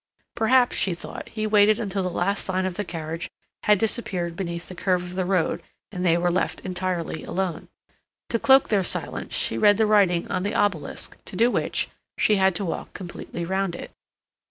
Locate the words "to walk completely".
12.55-13.45